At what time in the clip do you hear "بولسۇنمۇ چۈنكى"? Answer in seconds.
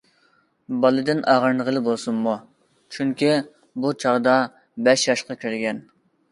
1.89-3.31